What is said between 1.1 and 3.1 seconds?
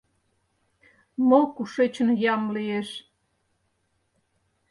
Мо кушечын ям лиеш?